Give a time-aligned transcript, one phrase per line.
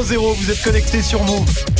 [0.00, 0.34] 00.
[0.34, 1.71] Vous êtes connectés sur Move.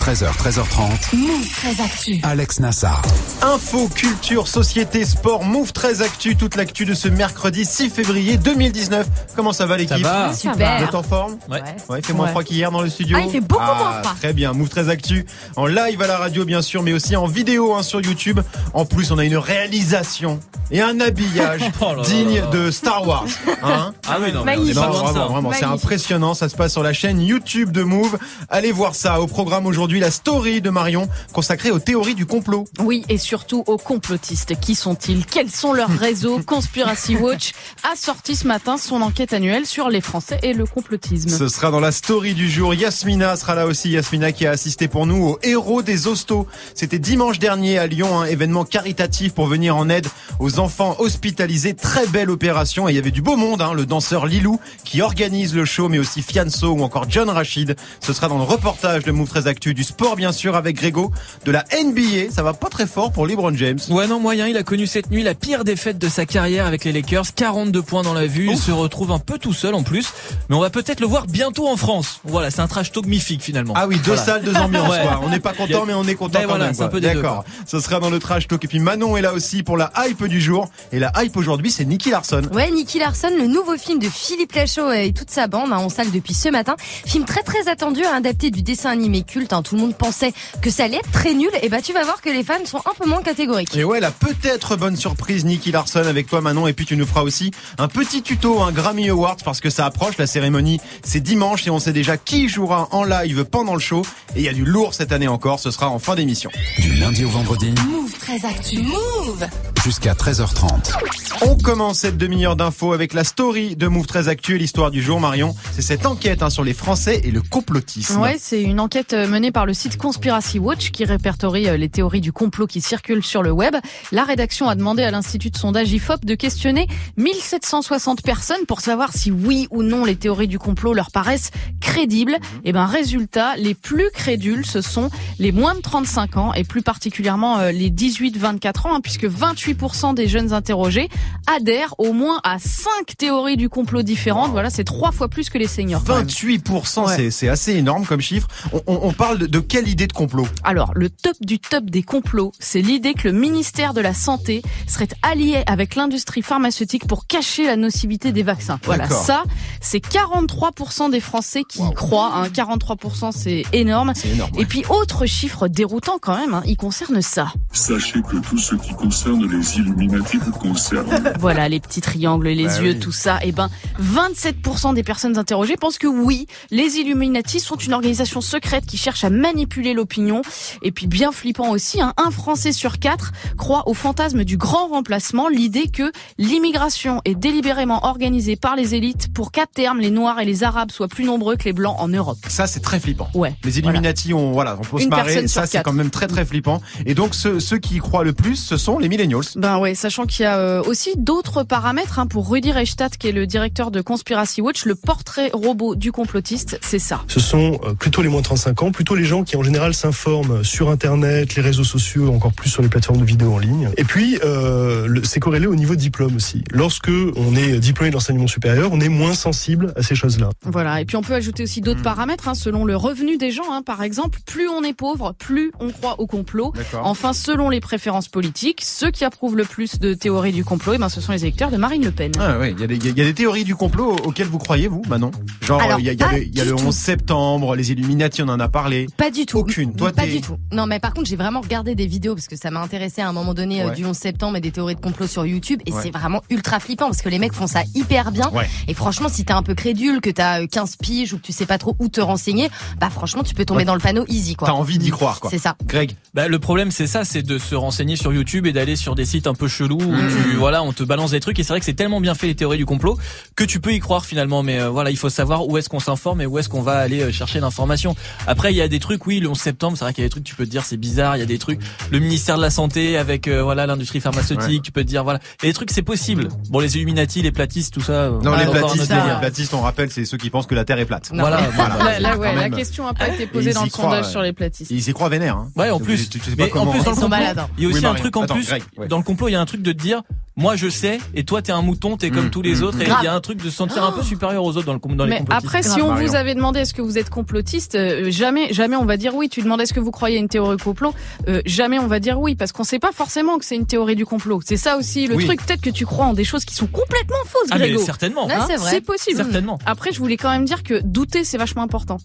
[0.00, 1.14] 13h, 13h30.
[1.16, 2.20] Move très actu.
[2.22, 3.02] Alex Nassar.
[3.42, 9.06] Info, culture, société, sport, Move 13 Actu, toute l'actu de ce mercredi 6 février 2019.
[9.36, 10.28] Comment ça va l'équipe va.
[10.28, 10.82] Vous Super.
[10.82, 11.60] êtes en forme Ouais.
[11.88, 12.30] Ouais, il fait moins Ouais.
[12.30, 13.18] froid qu'hier dans le studio.
[13.20, 14.14] Ah, il fait beaucoup Ah, moins froid.
[14.20, 15.26] Très bien, Move 13 Actu
[15.56, 18.40] en live à la radio bien sûr, mais aussi en vidéo hein, sur YouTube.
[18.72, 20.40] En plus, on a une réalisation
[20.70, 22.46] et un habillage Oh là là digne là là.
[22.50, 23.26] de Star Wars.
[23.62, 24.74] Hein Ah oui, non, mais on est Magnifique.
[24.76, 25.32] pas non, loin de vraiment, ça.
[25.32, 25.84] vraiment, c'est Magnifique.
[25.84, 26.34] impressionnant.
[26.34, 28.18] Ça se passe sur la chaîne YouTube de Move.
[28.48, 29.20] Allez voir ça.
[29.20, 32.66] Au programme aujourd'hui, la story de Marion consacrée aux théories du complot.
[32.78, 34.58] Oui, et surtout aux complotistes.
[34.60, 35.26] Qui sont-ils?
[35.26, 36.40] Quels sont leurs réseaux?
[36.46, 37.52] Conspiracy Watch
[37.90, 41.28] a sorti ce matin son enquête annuelle sur les Français et le complotisme.
[41.28, 42.74] Ce sera dans la story du jour.
[42.74, 43.90] Yasmina sera là aussi.
[43.90, 46.46] Yasmina qui a assisté pour nous au héros des hostos.
[46.74, 50.06] C'était dimanche dernier à Lyon, un événement caritatif pour venir en aide
[50.38, 51.74] aux enfants hospitalisés.
[51.74, 52.88] Très belle opération.
[52.88, 53.72] Et il y avait du beau monde, hein.
[53.74, 57.76] le danseur Lilou qui organise le show, mais aussi Fianso ou encore John Rachid.
[58.00, 61.10] Ce sera dans le reportage de Move 13 Actu du sport, bien sûr, avec Grégo.
[61.46, 63.78] De la NBA, ça va pas très fort pour LeBron James.
[63.88, 64.46] Ouais, non, moyen.
[64.46, 67.32] Il a connu cette nuit la pire défaite de sa carrière avec les Lakers.
[67.34, 68.48] 42 points dans la vue.
[68.50, 70.12] Il se retrouve un peu tout seul en plus.
[70.50, 72.20] Mais on va peut-être le voir bientôt en France.
[72.24, 73.72] Voilà, c'est un trash talk mythique finalement.
[73.74, 74.22] Ah oui, deux Voilà.
[74.22, 74.90] salles, deux ambiances.
[74.90, 75.00] Ouais.
[75.02, 75.20] quoi.
[75.24, 76.74] On n'est pas content, mais on est content Ben quand voilà, même.
[76.74, 77.44] c'est un peu des deux, D'accord.
[77.66, 78.62] Ce sera dans le trash talk.
[78.64, 80.68] Et puis Manon est là aussi pour la hype du jour.
[80.92, 82.42] Et la hype aujourd'hui, c'est Nicky Larson.
[82.52, 85.88] Ouais, Nicky Larson, le nouveau film de Philippe Lachaud et toute sa bande hein, en
[85.88, 86.76] salle depuis ce matin.
[87.06, 89.52] Film très très attendu, hein, adapté du dessin animé culte.
[89.54, 89.62] hein.
[89.70, 91.48] Tout le monde pensait que ça allait être très nul.
[91.62, 93.76] Et bah tu vas voir que les fans sont un peu moins catégoriques.
[93.76, 96.66] Et ouais, la peut-être bonne surprise Nicky Larson avec toi Manon.
[96.66, 99.86] Et puis tu nous feras aussi un petit tuto, un Grammy Awards parce que ça
[99.86, 100.18] approche.
[100.18, 104.02] La cérémonie, c'est dimanche et on sait déjà qui jouera en live pendant le show.
[104.34, 105.60] Et il y a du lourd cette année encore.
[105.60, 106.50] Ce sera en fin d'émission.
[106.78, 108.82] Du lundi au vendredi Move très actu.
[108.82, 109.46] Move.
[109.84, 110.96] jusqu'à 13h30.
[111.42, 115.00] On commence cette demi-heure d'infos avec la story de Move 13 Actu et l'histoire du
[115.00, 115.54] jour, Marion.
[115.72, 118.20] C'est cette enquête hein, sur les Français et le complotisme.
[118.20, 121.88] Ouais, c'est une enquête euh, menée par le site Conspiracy Watch qui répertorie euh, les
[121.88, 123.74] théories du complot qui circulent sur le web.
[124.12, 129.12] La rédaction a demandé à l'institut de sondage IFOP de questionner 1760 personnes pour savoir
[129.14, 131.50] si oui ou non les théories du complot leur paraissent
[131.80, 132.36] crédibles.
[132.64, 136.82] Et ben résultat, les plus crédules ce sont les moins de 35 ans et plus
[136.82, 141.08] particulièrement euh, les 18-24 ans hein, puisque 28% des jeunes interrogés
[141.46, 144.50] adhèrent au moins à 5 théories du complot différentes.
[144.52, 146.02] Voilà, c'est trois fois plus que les seniors.
[146.04, 146.26] quand même.
[146.26, 147.16] 28%, Ouais.
[147.16, 148.48] c'est- c'est assez énorme comme chiffre.
[148.72, 151.84] On, on- on parle de, de quelle idée de complot Alors, le top du top
[151.86, 157.06] des complots, c'est l'idée que le ministère de la Santé serait allié avec l'industrie pharmaceutique
[157.08, 158.78] pour cacher la nocivité des vaccins.
[158.84, 159.42] Voilà, ça,
[159.80, 162.32] c'est 43% des Français qui y croient.
[162.34, 162.48] Hein.
[162.48, 164.12] 43%, c'est énorme.
[164.14, 164.52] C'est énorme.
[164.56, 167.52] Et puis, autre chiffre déroutant quand même, hein, il concerne ça.
[167.72, 171.08] Sachez que tout ce qui concerne les Illuminati vous concerne.
[171.40, 172.98] Voilà, les petits triangles, les Bah yeux, oui.
[173.00, 173.38] tout ça.
[173.44, 178.86] Et ben, 27% des personnes interrogées pensent que oui, les Illuminati sont une organisation secrète
[178.86, 180.42] qui cherche à manipuler l'opinion.
[180.82, 184.88] Et puis, bien flippant aussi, hein, un Français sur quatre croit au fantasme du grand
[184.88, 190.40] remplacement, l'idée que l'immigration est délibérément organisée par les élites pour qu'à terme, les Noirs
[190.40, 192.38] et les Arabes soient plus nombreux que les Blancs en Europe.
[192.48, 193.28] Ça, c'est très flippant.
[193.34, 193.54] Ouais.
[193.64, 195.24] Les Illuminati, on, voilà, on peut se Une marrer.
[195.24, 196.80] personne Ça, c'est quand même très très flippant.
[197.06, 199.40] Et donc, ceux, ceux qui y croient le plus, ce sont les millennials.
[199.56, 203.28] Ben ouais, sachant qu'il y a euh, aussi d'autres paramètres hein, pour Rudy Reichstadt, qui
[203.28, 207.22] est le directeur de Conspiracy Watch, le portrait robot du complotiste, c'est ça.
[207.28, 209.94] Ce sont euh, plutôt les moins de 35 ans, plutôt les gens qui en général
[209.94, 213.88] s'informent sur Internet, les réseaux sociaux, encore plus sur les plateformes de vidéos en ligne.
[213.96, 216.64] Et puis, euh, c'est corrélé au niveau diplôme aussi.
[216.72, 220.50] Lorsque on est diplômé d'enseignement supérieur, on est moins sensible à ces choses-là.
[220.64, 221.00] Voilà.
[221.00, 223.72] Et puis on peut ajouter aussi d'autres paramètres, hein, selon le revenu des gens.
[223.72, 226.72] Hein, par exemple, plus on est pauvre, plus on croit au complot.
[227.02, 230.98] Enfin, selon les préférences politiques, ceux qui approuvent le plus de théories du complot, eh
[230.98, 232.32] ben, ce sont les électeurs de Marine Le Pen.
[232.40, 234.58] Ah ouais, il y, a des- il y a des théories du complot auxquelles vous
[234.58, 235.30] croyez, vous, Manon?
[235.62, 236.86] Genre, il y a, y le, il y a du le tout.
[236.86, 239.06] 11 septembre, les Illuminati, on en a parlé.
[239.20, 239.58] Pas du tout.
[239.58, 239.94] Aucune.
[239.94, 240.56] Toi, pas du tout.
[240.72, 243.28] Non, mais par contre, j'ai vraiment regardé des vidéos parce que ça m'a intéressé à
[243.28, 245.80] un moment donné euh, du 11 septembre et des théories de complot sur YouTube.
[245.84, 246.00] Et Ouais.
[246.02, 248.48] c'est vraiment ultra flippant parce que les mecs font ça hyper bien.
[248.54, 248.66] Ouais.
[248.88, 251.52] Et franchement, si t'es un peu crédule, que t'as euh, 15 piges ou que tu
[251.52, 253.84] sais pas trop où te renseigner, bah franchement, tu peux tomber Ouais.
[253.84, 254.68] dans le panneau easy, quoi.
[254.68, 255.50] T'as envie d'y croire, quoi.
[255.50, 255.76] C'est ça.
[255.86, 259.14] Greg, Bah, le problème, c'est ça, c'est de se renseigner sur YouTube et d'aller sur
[259.16, 260.28] des sites un peu chelous où Mmh.
[260.50, 262.46] tu, voilà, on te balance des trucs et c'est vrai que c'est tellement bien fait
[262.46, 263.18] les théories du complot
[263.56, 264.62] que tu peux y croire finalement.
[264.62, 266.98] Mais euh, voilà, il faut savoir où est-ce qu'on s'informe et où est-ce qu'on va
[266.98, 268.14] aller euh, chercher l'information.
[268.46, 270.28] Après, il y a des trucs, oui, le 11 septembre, c'est vrai qu'il y a
[270.28, 271.36] des trucs, tu peux te dire c'est bizarre.
[271.36, 271.80] Il y a des trucs,
[272.10, 274.80] le ministère de la santé avec euh, voilà l'industrie pharmaceutique, Ouais.
[274.82, 275.38] tu peux te dire voilà.
[275.62, 276.48] Il y a des trucs, c'est possible.
[276.70, 278.12] Bon, les Illuminati, les platistes, tout ça.
[278.12, 280.84] euh, non, on les platistes, les platistes, on rappelle, c'est ceux qui pensent que la
[280.84, 281.30] Terre est plate.
[281.32, 282.18] Non, Voilà, voilà.
[282.20, 284.30] Là, ouais, la question été Et posée dans le croient, sondage ouais.
[284.30, 284.90] sur les platistes.
[284.90, 285.56] Ils y croient vénère.
[285.56, 285.68] Hein.
[285.76, 286.28] Ouais, en plus.
[286.28, 287.86] Tu, tu sais pas Mais en plus, dans le Ils sont complot, malades, il y
[287.86, 288.68] a aussi un truc en plus.
[289.08, 290.22] Dans le complot, il y a un truc de te dire,
[290.56, 293.00] moi je sais et toi t'es un mouton, t'es comme Mm, tous les mm, autres
[293.00, 293.18] et grave.
[293.22, 294.98] il y a un truc de se sentir un peu supérieur aux autres dans, le,
[295.16, 295.64] dans les Mais complotistes.
[295.66, 299.04] après, si on vous avait demandé est-ce que vous êtes complotiste, euh, jamais, jamais on
[299.04, 299.48] va dire oui.
[299.48, 301.14] Tu demandes est-ce que vous croyez à une théorie du complot,
[301.48, 304.16] euh, jamais on va dire oui parce qu'on sait pas forcément que c'est une théorie
[304.16, 304.60] du complot.
[304.64, 305.46] C'est ça aussi le Oui.
[305.46, 305.64] truc.
[305.64, 308.66] Peut-être que tu crois en des choses qui sont complètement fausses, ah mais certainement, Hein
[308.66, 308.76] vrai.
[308.78, 309.36] c'est possible.
[309.36, 309.78] certainement.
[309.86, 312.18] Après, je voulais quand même dire que douter, c'est vachement important.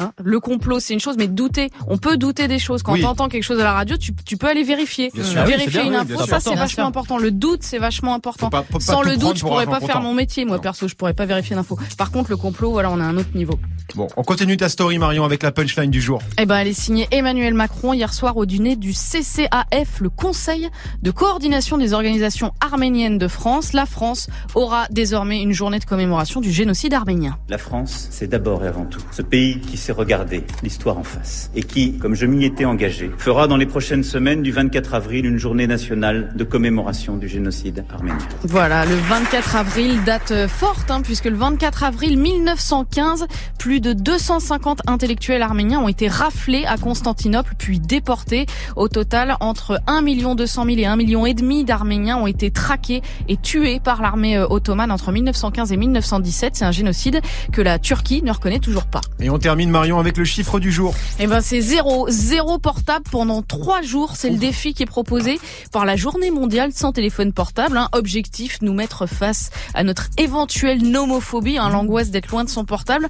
[0.00, 2.82] Hein le complot, c'est une chose, mais douter, on peut douter des choses.
[2.82, 3.02] Quand Oui.
[3.02, 5.10] t'entends quelque chose à la radio, tu, tu peux aller vérifier.
[5.14, 5.22] Sûr.
[5.36, 7.18] Ah oui, vérifier bien, une info, bien ça c'est vachement important.
[7.18, 8.46] Le doute, c'est vachement important.
[8.46, 10.44] Faut pas- faut pas Sans le doute, je pour pourrais pas faire mon métier.
[10.44, 10.62] Moi, Non.
[10.62, 11.78] perso, je pourrais pas vérifier l'info.
[11.98, 13.58] Par contre, le complot, voilà, on a un autre niveau.
[13.94, 16.20] Bon, on continue ta story Marion avec la punchline du jour.
[16.38, 20.68] Eh ben, elle est signée Emmanuel Macron hier soir au dîner du CCAF, le Conseil
[21.02, 23.72] de coordination des organisations arméniennes de France.
[23.72, 27.36] La France aura désormais une journée de commémoration du génocide arménien.
[27.48, 31.62] La France, c'est d'abord et avant tout ce pays qui regarder l'histoire en face et
[31.62, 35.38] qui, comme je m'y étais engagé, fera dans les prochaines semaines du 24 avril une
[35.38, 38.18] journée nationale de commémoration du génocide arménien.
[38.44, 43.26] Voilà, le 24 avril, date euh, forte, hein, puisque le 24 avril 1915,
[43.58, 48.46] plus de 250 intellectuels arméniens ont été raflés à Constantinople, puis déportés.
[48.76, 50.02] Au total, entre 1
[50.34, 54.36] 200 000 et 1 million et demi d'Arméniens ont été traqués et tués par l'armée
[54.36, 56.56] euh, ottomane entre 1915 et 1917.
[56.56, 57.20] C'est un génocide
[57.52, 59.00] que la Turquie ne reconnaît toujours pas.
[59.20, 60.94] Et on termine Marion avec le chiffre du jour.
[61.18, 64.12] Eh ben c'est zéro, zéro portable pendant trois jours.
[64.14, 65.40] C'est le défi qui est proposé
[65.72, 67.78] par la Journée mondiale sans téléphone portable.
[67.78, 67.88] hein.
[67.92, 73.08] Objectif nous mettre face à notre éventuelle nomophobie, hein, l'angoisse d'être loin de son portable.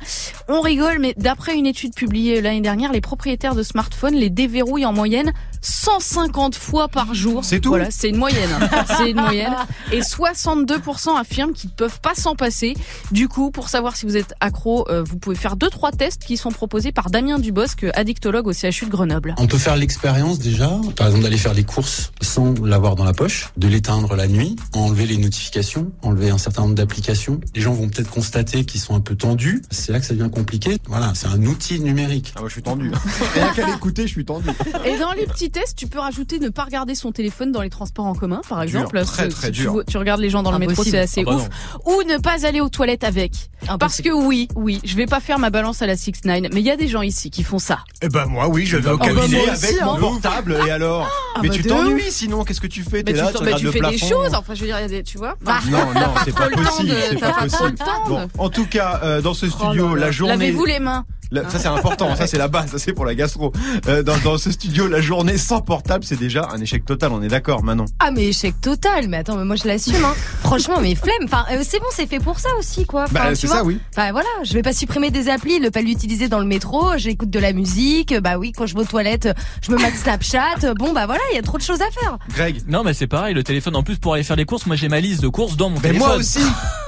[0.48, 4.86] On rigole, mais d'après une étude publiée l'année dernière, les propriétaires de smartphones les déverrouillent
[4.86, 5.32] en moyenne
[5.62, 7.44] 150 fois par jour.
[7.44, 8.48] C'est tout Voilà, c'est une moyenne.
[8.60, 8.84] hein.
[8.96, 9.56] c'est une moyenne.
[9.90, 12.74] Et 62% affirment qu'ils ne peuvent pas s'en passer.
[13.10, 16.24] Du coup, pour savoir si vous êtes accro, euh, vous pouvez faire deux trois tests
[16.24, 19.34] qui sont proposés par Damien Dubosc, addictologue au CHU de Grenoble.
[19.38, 23.14] On peut faire l'expérience déjà, par exemple d'aller faire les courses sans l'avoir dans la
[23.14, 27.40] poche, de l'éteindre la nuit, enlever les notifications, enlever un certain nombre d'applications.
[27.54, 29.62] Les gens vont peut-être constater qu'ils sont un peu tendus.
[29.70, 30.76] C'est là que ça devient compliqué.
[30.86, 32.34] Voilà, c'est un outil numérique.
[32.36, 32.92] Ah moi je suis tendu.
[33.34, 34.46] Rien qu'à l'écouter, je suis tendu.
[34.84, 37.70] Et dans les petits tests, tu peux rajouter ne pas regarder son téléphone dans les
[37.70, 39.02] transports en commun, par Dur, exemple.
[39.06, 39.82] très, très tu dur.
[39.88, 40.96] Tu, regardes les gens dans le métro, Impossible.
[40.96, 41.48] c'est assez Ah bah ouf.
[41.86, 43.32] Ou ne pas aller aux toilettes avec.
[43.78, 46.60] Parce que oui, oui, je vais pas faire ma balance à la 6 9 mais
[46.60, 47.80] il y a des gens ici qui font ça.
[48.02, 49.98] Eh ben moi oui, je vais au bah, cabinet avec mon hein.
[50.00, 51.08] portable et alors
[51.42, 53.98] Mais bah, tu t'ennuies sinon, qu'est-ce que tu fais T'es là, tu, tu fais des
[53.98, 55.36] choses, enfin je veux dire, tu vois.
[55.44, 57.74] Non, non, c'est pas possible, de- c'est pas possible.
[58.38, 60.34] en tout cas, euh, dans ce oh studio, la journée.
[60.34, 61.04] Lavez-vous les mains.
[61.30, 63.52] La- ça c'est important, ça c'est la base, ça c'est pour la gastro.
[63.86, 67.22] Euh, dans, dans ce studio, la journée sans portable, c'est déjà un échec total, on
[67.22, 70.04] est d'accord Manon Ah mais échec total, mais attends, mais moi je l'assume.
[70.04, 70.14] Hein.
[70.42, 71.12] Franchement, mais flemme.
[71.24, 73.04] Enfin, euh, c'est bon, c'est fait pour ça aussi, quoi.
[73.04, 73.56] Enfin, Bah tu c'est vois.
[73.58, 73.78] ça oui.
[73.94, 76.96] Enfin voilà, je vais pas supprimer des applis, ne pas l'utiliser dans le métro.
[76.96, 78.14] J'écoute de la musique.
[78.20, 79.28] Bah oui, quand je vais aux toilettes,
[79.62, 80.74] je me mets Snapchat.
[80.78, 82.18] Bon bah voilà, il y a trop de choses à faire.
[82.34, 84.74] Greg Non mais c'est pareil, le téléphone en plus pour aller faire les courses, moi
[84.76, 86.08] j'ai ma liste de courses dans mon Mais téléphone.
[86.08, 86.40] moi aussi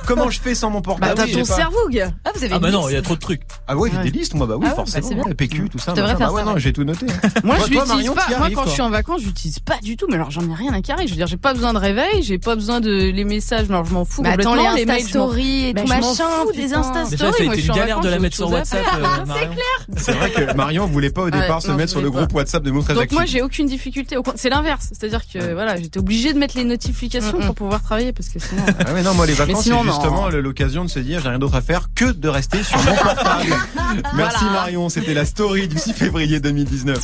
[0.05, 1.15] Comment je fais sans mon Bah, portable?
[1.15, 2.11] t'as Oui, ton cerveau, gars.
[2.25, 3.43] Ah vous avez Ah bah non, il y a trop de trucs.
[3.69, 4.03] Ah ouais, j'ai Ouais.
[4.03, 5.25] des listes moi bah oui Ah ouais, forcément, bah, c'est bien.
[5.25, 5.93] ouais, PQ tout ça.
[5.93, 6.19] Je devrais machin.
[6.19, 6.61] faire Bah ouais, ça, non, ouais.
[6.61, 7.06] j'ai tout noté.
[7.44, 8.23] Moi, Toi, je toi, l'utilise Marion, pas.
[8.25, 10.06] t'y Moi, arrives, quand toi je suis en vacances, j'utilise pas du tout.
[10.08, 11.06] Mais alors, j'en ai rien à carrer.
[11.06, 13.69] Je veux dire, j'ai pas besoin de réveil, j'ai pas besoin de les messages.
[13.70, 15.93] Alors, je m'en fous Mais attends, les Insta je m'en- Story et Bah, tout je
[15.94, 16.25] m'en machin.
[16.44, 16.79] fous des putain.
[16.81, 18.19] Insta Déjà Story, ça a moi, été je suis une en galère de la j'ai
[18.20, 19.00] mettre sur autre chose à WhatsApp.
[19.00, 19.20] faire.
[19.23, 19.50] euh, Marion.
[19.96, 22.20] C'est vrai que Marion voulait pas au départ se non, mettre je sur le voulais
[22.20, 24.17] groupe WhatsApp de Move très Donc moi j'ai aucune difficulté.
[24.17, 27.46] Au con- C'est l'inverse, c'est-à-dire que voilà, j'étais obligée de mettre les notifications Mm, mm.
[27.46, 28.62] pour pouvoir travailler parce que sinon.
[28.86, 29.93] Ah ouais, non, moi les vacances c'est sinon, non.
[29.93, 32.94] justement l'occasion de se dire j'ai rien d'autre à faire que de rester sur mon
[32.94, 33.55] portable.
[34.22, 34.52] Merci Voilà.
[34.52, 36.98] Marion, c'était la story du 6 février 2019.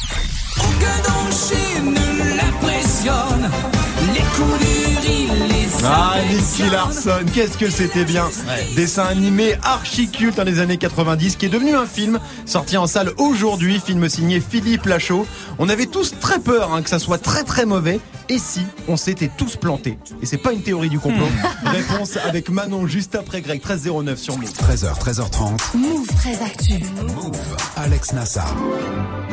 [5.85, 8.66] Ah, Nicky Larson, qu'est-ce que c'était bien Ouais.
[8.76, 12.87] Dessin animé archi culte dans les années 90 qui est devenu un film sorti en
[12.87, 15.26] salle aujourd'hui, film signé Philippe Lachaud.
[15.59, 18.97] On avait tous très peur hein, que ça soit très très mauvais et si on
[18.97, 19.99] s'était tous plantés?
[20.21, 21.28] Et c'est pas une théorie du complot.
[21.64, 24.50] Réponse avec Manon juste après Greg 1309 sur Move.
[24.50, 25.76] 13h, 13h30.
[25.76, 26.75] Move très actu.
[27.00, 27.37] Move.
[27.76, 28.54] Alex Nassar.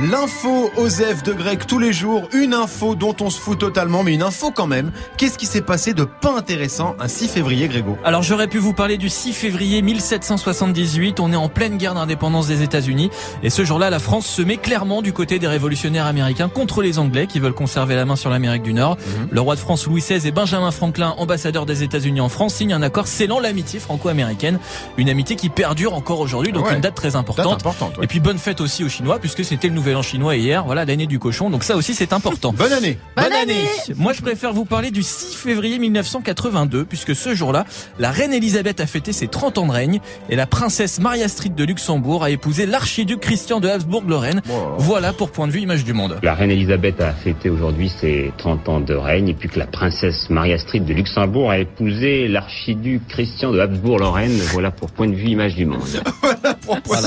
[0.10, 4.14] L'info Osef de Greg tous les jours, une info dont on se fout totalement, mais
[4.14, 4.92] une info quand même.
[5.18, 8.74] Qu'est-ce qui s'est passé de pas intéressant un 6 février Grégo Alors j'aurais pu vous
[8.74, 13.10] parler du 6 février 1778, on est en pleine guerre d'indépendance des États-Unis
[13.42, 17.00] et ce jour-là la France se met clairement du côté des révolutionnaires américains contre les
[17.00, 18.98] Anglais qui veulent conserver la main sur l'Amérique du Nord.
[19.32, 22.74] Le roi de France Louis XVI et Benjamin Franklin, ambassadeur des États-Unis en France, signent
[22.74, 24.60] un accord scellant l'amitié franco-américaine,
[24.98, 26.76] une amitié qui perdure encore aujourd'hui donc Ouais.
[26.76, 27.98] une date très Date importante.
[27.98, 28.04] ouais.
[28.04, 30.84] Et puis bonne fête aussi aux Chinois puisque c'était le nouvel an chinois hier, voilà
[30.86, 32.54] l'année du cochon donc ça aussi c'est important.
[32.54, 33.64] Bonne année Bonne année.
[33.96, 37.66] Moi je préfère vous parler du 6 février 1982, puisque ce jour-là,
[38.00, 40.00] la reine Elisabeth a fêté ses 30 ans de règne
[40.30, 44.42] et la princesse Maria Street de Luxembourg a épousé l'archiduc Christian de Habsbourg-Lorraine.
[44.78, 46.20] Voilà pour point de vue image du monde.
[46.24, 49.68] La reine Elisabeth a fêté aujourd'hui ses 30 ans de règne et puis que la
[49.68, 54.38] princesse Maria Street de Luxembourg a épousé l'archiduc Christian de Habsbourg-Lorraine.
[54.54, 55.82] Voilà pour point de vue image du monde.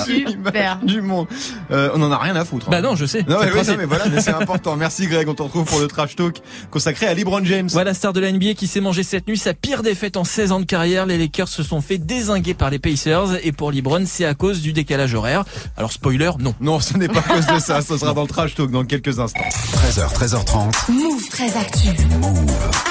[0.07, 0.79] vue Super.
[0.83, 1.27] du monde.
[1.71, 2.67] Euh, on en a rien à foutre.
[2.69, 2.71] hein.
[2.71, 3.25] Bah non, je sais.
[3.29, 3.79] Non, mais, le oui, non, principe.
[3.79, 4.77] mais voilà, mais c'est important.
[4.77, 6.37] Merci Greg, on te retrouve pour le trash talk
[6.71, 7.69] consacré à LeBron James.
[7.73, 10.53] Voilà, star de la NBA qui s'est mangé cette nuit sa pire défaite en 16
[10.53, 11.07] ans de carrière.
[11.07, 14.61] Les Lakers se sont fait désinguer par les Pacers et pour LeBron, c'est à cause
[14.61, 15.45] du décalage horaire.
[15.77, 16.55] Alors spoiler, non.
[16.61, 18.85] Non, ce n'est pas à cause de ça, ce sera dans le trash talk dans
[18.85, 19.41] quelques instants.
[19.75, 20.93] 13h, 13h30.
[20.93, 21.89] Move très actu.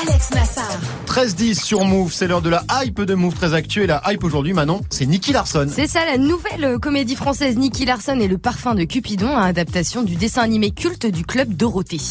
[0.07, 0.77] Alex Nassar.
[1.07, 3.77] 13-10 sur Move, c'est l'heure de la hype de Move très actuelle.
[3.83, 5.67] Et la hype aujourd'hui, Manon, c'est Nicky Larson.
[5.73, 9.43] C'est ça la nouvelle euh, comédie française Nicky Larson et le parfum de Cupidon, à
[9.43, 12.01] adaptation du dessin animé culte du club Dorothée.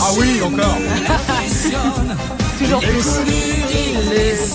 [0.00, 0.76] Ah oui, encore.
[2.58, 3.20] Toujours plus.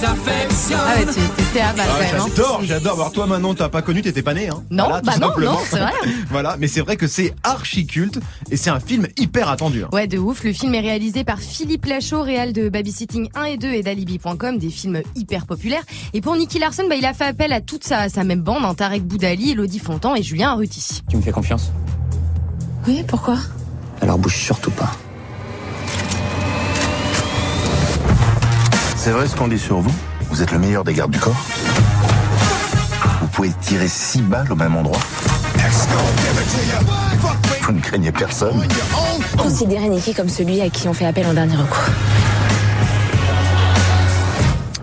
[0.04, 2.22] Ah ouais, tu t'étais à balle Ah, quand même.
[2.22, 2.26] hein.
[2.36, 2.94] j'adore, j'adore.
[2.96, 5.52] Alors toi Manon, t'as pas connu, t'étais pas né, hein Non, Voilà, bah non, simplement.
[5.54, 5.92] non, c'est vrai.
[6.30, 9.84] voilà, mais c'est vrai que c'est archi culte et c'est un film hyper attendu.
[9.84, 9.90] hein.
[9.94, 10.44] Ouais, de ouf.
[10.44, 14.58] Le film est réalisé par Philippe Lachaud, réal de Babysitting 1 et 2 et d'Alibi.com,
[14.58, 15.84] des films hyper populaires.
[16.14, 18.64] Et pour Nicky Larson, bah, il a fait appel à toute sa, sa même bande,
[18.64, 21.02] hein, Tarek Boudali, Elodie Fontan et Julien Arruti.
[21.10, 21.72] Tu me fais confiance?
[22.88, 23.38] Oui, pourquoi?
[24.02, 24.92] Alors bouge surtout pas.
[29.04, 29.92] C'est vrai ce qu'on dit sur vous.
[30.30, 31.44] Vous êtes le meilleur des gardes du corps.
[33.20, 35.00] Vous pouvez tirer six balles au même endroit.
[37.64, 38.64] Vous ne craignez personne.
[39.40, 41.80] Considérez Nicky comme celui à qui on fait appel en dernier recours.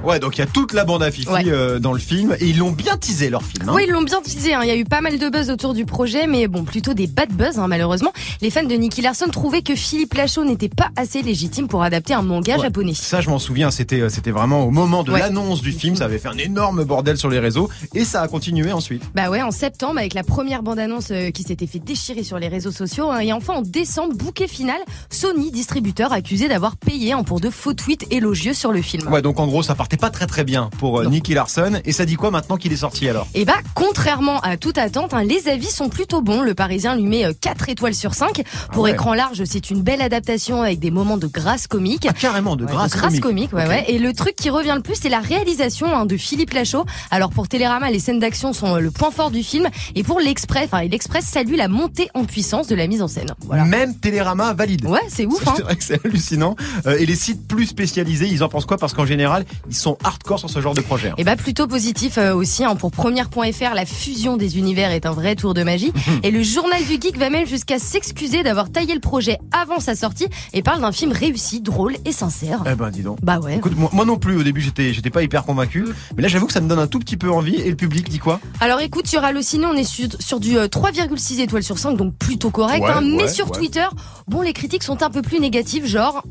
[0.09, 1.45] Ouais, donc il y a toute la bande à Fifi Ouais.
[1.49, 3.69] euh, dans le film et ils l'ont bien teasé leur film.
[3.69, 3.73] hein.
[3.75, 4.55] Oui, ils l'ont bien teasé.
[4.55, 4.61] hein.
[4.63, 7.07] Il y a eu pas mal de buzz autour du projet, mais bon, plutôt des
[7.07, 8.13] bad buzz, hein, malheureusement.
[8.41, 12.15] Les fans de Nicky Larson trouvaient que Philippe Lachaud n'était pas assez légitime pour adapter
[12.15, 12.63] un manga Ouais.
[12.63, 12.95] japonais.
[12.95, 15.21] Ça, je m'en souviens, c'était euh, c'était vraiment au moment de Ouais.
[15.21, 18.29] l'annonce du film, ça avait fait un énorme bordel sur les réseaux et ça a
[18.29, 19.03] continué ensuite.
[19.15, 22.49] Bah ouais, en septembre, avec la première bande-annonce euh, qui s'était fait déchirer sur les
[22.49, 23.15] réseaux sociaux.
[23.21, 24.79] et enfin, en décembre, bouquet final,
[25.11, 29.07] Sony, distributeur, accusé d'avoir payé pour de faux tweets élogieux sur le film.
[29.13, 31.11] Ouais, donc en gros, ça partait pas très très bien pour euh, Non.
[31.11, 33.27] Nicky Larson et ça dit quoi maintenant qu'il est sorti alors?
[33.35, 36.43] Et bah, contrairement à toute attente, hein, les avis sont plutôt bons.
[36.43, 38.43] Le Parisien lui met euh, 4 étoiles sur 5.
[38.73, 38.93] Pour ouais.
[38.93, 42.07] écran large, c'est une belle adaptation avec des moments de grâce comique.
[42.09, 43.51] Ah, carrément de Ouais, grâce de grâce comique.
[43.51, 43.85] comique, ouais, ouais.
[43.89, 46.85] Et le truc qui revient le plus, c'est la réalisation hein, de Philippe Lachaud.
[47.11, 49.69] Alors pour Télérama, les scènes d'action sont euh, le point fort du film.
[49.95, 53.33] Et pour l'Express, enfin, l'Express salue la montée en puissance de la mise en scène.
[53.47, 53.65] Voilà.
[53.65, 54.85] Même Télérama valide.
[54.87, 55.47] Ouais, c'est ouf.
[55.49, 55.55] Hein.
[55.57, 56.57] C'est vrai que c'est hallucinant.
[56.87, 58.77] Euh, et les sites plus spécialisés, ils en pensent quoi?
[58.79, 61.09] Parce qu'en général, ils sont hardcore sur ce genre de projet.
[61.11, 61.15] hein.
[61.19, 65.13] Et bah plutôt positif euh, aussi hein, pour première.fr la fusion des univers est un
[65.13, 65.93] vrai tour de magie
[66.23, 69.95] et le journal du geek va même jusqu'à s'excuser d'avoir taillé le projet avant sa
[69.95, 72.63] sortie et parle d'un film réussi, drôle et sincère.
[72.71, 73.19] Eh ben, dis donc.
[73.23, 73.57] Bah ouais.
[73.57, 75.87] Écoute, moi, moi non plus, au début, j'étais, j'étais pas hyper convaincu.
[76.17, 77.57] Mais là, j'avoue que ça me donne un tout petit peu envie.
[77.57, 78.41] Et le public dit quoi?
[78.61, 82.15] Alors écoute, sur Allociné, on est sur, sur du euh, 3,6 étoiles sur 5, donc
[82.17, 82.83] plutôt correct.
[82.83, 83.57] Ouais, hein, mais sur ouais.
[83.57, 83.87] Twitter,
[84.27, 86.23] bon, les critiques sont un peu plus négatives, genre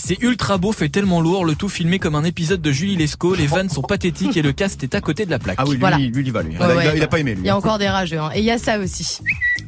[0.00, 3.34] C'est ultra beau, fait tellement lourd, le tout filmé comme un épisode de Julie Lescaut,
[3.34, 5.56] les vannes sont pathétiques et le cast est à côté de la plaque.
[5.58, 5.98] Ah oui, lui, Voilà.
[5.98, 6.56] lui, il va, lui.
[6.56, 6.96] Ouais, il, a, il a- ouais.
[6.98, 7.42] il a pas aimé, lui.
[7.42, 8.18] il y a encore des rageux.
[8.18, 9.18] Hein, et il y a ça aussi.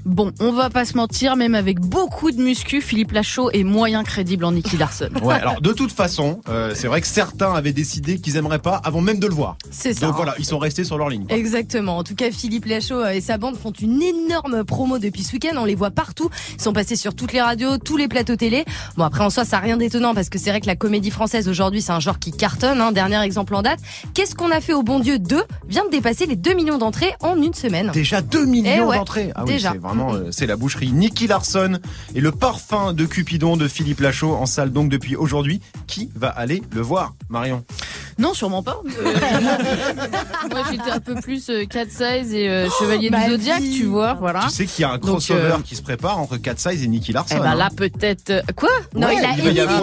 [0.05, 4.03] Bon, on va pas se mentir, même avec beaucoup de muscu, Philippe Lachaud est moyen
[4.03, 5.11] crédible en Nicky Larson.
[5.23, 8.77] Ouais, alors de toute façon, euh, c'est vrai que certains avaient décidé qu'ils aimeraient pas
[8.83, 9.57] avant même de le voir.
[9.71, 10.07] C'est ça.
[10.07, 11.27] Donc voilà, ils sont restés sur leur ligne.
[11.27, 11.37] quoi.
[11.37, 11.99] Exactement.
[11.99, 15.33] En tout cas, Philippe Lachaud euh, et sa bande font une énorme promo depuis ce
[15.33, 15.55] week-end.
[15.57, 16.31] On les voit partout.
[16.57, 18.65] Ils sont passés sur toutes les radios, tous les plateaux télé.
[18.97, 21.11] Bon, après, en soi, ça n'a rien d'étonnant parce que c'est vrai que la comédie
[21.11, 22.81] française aujourd'hui, c'est un genre qui cartonne.
[22.81, 22.93] Hein.
[22.93, 23.81] Dernier exemple en date.
[24.15, 27.15] Qu'est-ce qu'on a fait au bon Dieu 2 vient de dépasser les 2 millions d'entrées
[27.21, 27.91] en une semaine.
[27.93, 29.31] Déjà 2 millions Eh ouais, d'entrées.
[29.35, 29.75] Ah oui, déjà.
[29.99, 30.93] Euh, c'est la boucherie.
[30.93, 31.79] Nicky Larson
[32.15, 35.61] et le parfum de Cupidon de Philippe Lachaud en salle donc depuis aujourd'hui.
[35.87, 37.65] Qui va aller le voir, Marion?
[38.21, 38.81] Non, sûrement pas.
[38.87, 39.13] Euh,
[40.51, 43.79] moi, j'étais un peu plus euh, Cat Size et euh, Chevalier du Zodiac, vie.
[43.79, 44.41] tu vois, voilà.
[44.45, 46.83] Tu sais qu'il y a un Donc, crossover euh, qui se prépare entre Cat Size
[46.85, 47.37] et Nicky Larson.
[47.39, 47.55] Eh ben hein.
[47.55, 48.43] là, peut-être.
[48.55, 48.69] Quoi?
[48.95, 49.83] Non, Ouais, il a il y avoir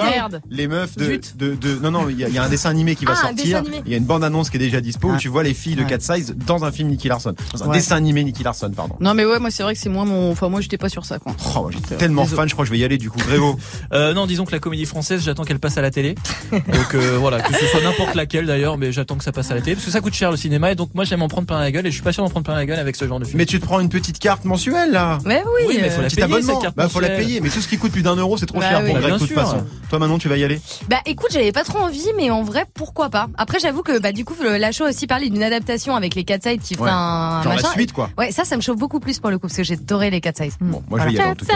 [0.50, 2.70] les meufs de, de, de- non non il y, a- il y a un dessin
[2.70, 5.10] animé qui va Ah, sortir il y a une bande annonce qui est déjà dispo
[5.10, 5.18] où Ah.
[5.20, 5.88] tu vois les filles de Ouais.
[5.88, 7.78] Cat Size dans un film Nicky Larson dans un Ouais.
[7.78, 10.32] dessin animé Nicky Larson pardon Non, mais ouais, moi, c'est vrai que c'est moins mon.
[10.32, 11.34] Enfin, moi, j'étais pas sur ça, quoi.
[11.56, 12.38] oh, j'étais tellement Désolé.
[12.42, 13.58] fan je crois que je vais y aller du coup Grégo
[13.94, 16.16] Euh, non, disons que la comédie française, j'attends qu'elle passe à la télé.
[16.52, 19.56] Donc euh, voilà, que ce soit n'importe laquelle d'ailleurs, mais j'attends que ça passe à
[19.56, 21.48] la télé parce que ça coûte cher le cinéma et donc moi j'aime en prendre
[21.48, 23.08] plein la gueule et je suis pas sûr d'en prendre plein la gueule avec ce
[23.08, 23.38] genre de film.
[23.38, 25.66] mais tu te prends une petite carte mensuelle là Mais oui.
[25.68, 27.26] Oui, mais euh, faut la petit payer, abonnement cette carte bah faut la mensuelle.
[27.26, 28.92] payer mais tout ce qui coûte plus d'un euro c'est trop Bah cher oui.
[28.92, 29.36] pour Bah, de toute sûr.
[29.42, 30.60] façon toi maintenant tu vas y aller?
[30.90, 33.28] Bah écoute, j'avais pas trop envie, mais en vrai, pourquoi pas?
[33.38, 36.24] Après, j'avoue que bah du coup, le Lachaud a aussi parlé d'une adaptation avec les
[36.26, 36.90] Cat Size qui Ouais.
[36.92, 37.68] un genre machin.
[37.68, 39.64] la suite quoi Ouais, ça, ça me chauffe beaucoup plus pour le coup parce que
[39.64, 40.56] j'ai adoré les Cat Size.
[40.60, 41.56] bon moi je vais y aller en tout cas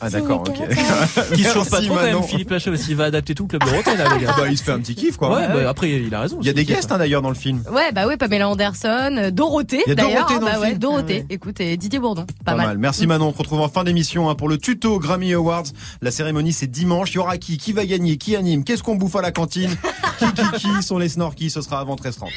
[0.00, 1.34] Ah d'accord, ok.
[1.34, 2.22] Qui se chauffe pas Merci, trop quand même, Manon.
[2.22, 4.34] Philippe Lachaud, qu'il va adapter tout le club de Rotten, là, le gars.
[4.36, 5.34] Bah, il se fait un petit kiff quoi.
[5.34, 6.38] Ouais, bah, après, il a raison.
[6.40, 7.62] Il y a des guests hein, d'ailleurs dans le film.
[7.72, 10.26] Ouais, bah ouais, Pamela Anderson, euh, Dorothée Il y a d'ailleurs.
[10.26, 10.78] Dorothée dans bah le ouais, film.
[10.78, 11.26] Dorothée.
[11.30, 12.24] Écoute, et Didier Bourdon.
[12.44, 12.66] Pas, Pas mal.
[12.66, 12.78] mal.
[12.78, 13.28] Merci Manon.
[13.28, 15.64] On te retrouve en fin d'émission hein, pour le tuto Grammy Awards.
[16.02, 17.12] La cérémonie c'est dimanche.
[17.12, 17.58] Il y aura qui?
[17.58, 18.16] Qui va gagner?
[18.16, 18.64] Qui anime?
[18.64, 19.76] Qu'est-ce qu'on bouffe à la cantine?
[20.18, 20.82] Qui qui qui?
[20.82, 22.28] Sont les snorkies Ce sera avant 13h30.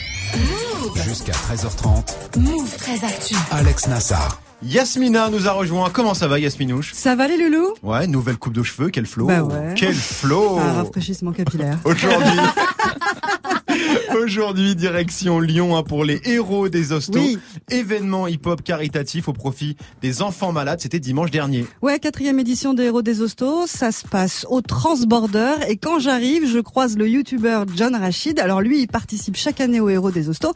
[1.04, 3.36] Jusqu'à 13h30, Move très actu.
[3.52, 4.40] Alex Nassar.
[4.64, 5.90] Yasmina nous a rejoint.
[5.92, 8.90] Comment ça va Yasminouche Ça va les loulous Ouais, nouvelle coupe de cheveux.
[8.90, 9.74] Quel flow Bah ouais.
[9.76, 11.78] Quel flow Un rafraîchissement capillaire.
[11.86, 12.40] Aujourd'hui,
[14.24, 17.22] aujourd'hui direction Lyon hein, pour les héros des hostos.
[17.22, 17.38] Oui.
[17.70, 20.80] Événement hip-hop caritatif au profit des enfants malades.
[20.80, 21.66] C'était dimanche dernier.
[21.82, 23.68] Ouais, quatrième édition des Héros des Hostos.
[23.68, 25.56] Ça se passe au Transborder.
[25.68, 28.40] Et quand j'arrive, je croise le youtubeur John Rachid.
[28.40, 30.54] Alors lui, il participe chaque année aux Héros des Hostos.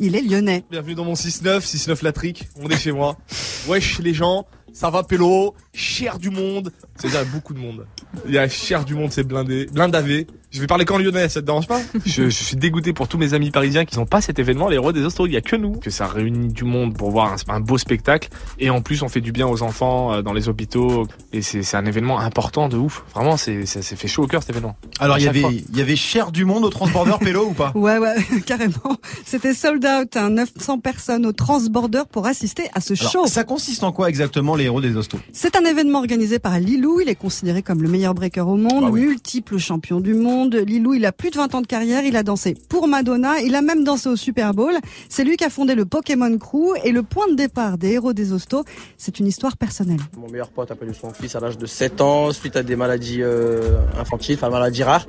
[0.00, 0.64] Il est lyonnais.
[0.70, 3.16] Bienvenue dans mon 6-9, 6-9 la trique, on est chez moi.
[3.68, 7.86] Wesh les gens, ça va pélo, cher du monde, c'est-à-dire beaucoup de monde.
[8.26, 10.26] Il y a cher du monde, c'est blindé, blindavé.
[10.54, 11.80] Je vais parler qu'en lyonnais, ça te dérange pas?
[12.06, 14.76] Je, je suis dégoûté pour tous mes amis parisiens qui n'ont pas cet événement, les
[14.76, 15.72] héros des Hostos, il y a que nous.
[15.72, 18.28] Que ça réunit du monde pour voir un, un beau spectacle.
[18.60, 21.08] Et en plus on fait du bien aux enfants euh, dans les hôpitaux.
[21.32, 23.02] Et c'est un événement important de ouf.
[23.14, 24.76] Vraiment, c'est ça s'est fait chaud au cœur cet événement.
[25.00, 27.72] Alors il y avait, il y avait cher du monde au Transborder Pélo ou pas?
[27.84, 28.14] Ouais, ouais,
[28.46, 28.74] carrément.
[29.26, 33.26] C'était sold out, hein, 900 personnes au Transborder pour assister à ce Alors, show.
[33.26, 37.00] Ça consiste en quoi exactement les héros des hostos C'est un événement organisé par Lilou.
[37.00, 39.00] Il est considéré comme le meilleur breaker au monde, Bah oui.
[39.00, 40.43] multiple champion du monde.
[40.52, 42.04] Lilou, il a plus de 20 ans de carrière.
[42.04, 43.40] Il a dansé pour Madonna.
[43.40, 44.74] Il a même dansé au Super Bowl.
[45.08, 46.74] C'est lui qui a fondé le Pokémon Crew.
[46.84, 48.64] Et le point de départ des héros des hostos,
[48.98, 50.00] c'est une histoire personnelle.
[50.16, 52.76] Mon meilleur pote a perdu son fils à l'âge de 7 ans suite à des
[52.76, 55.06] maladies euh, infantiles, enfin maladies rares.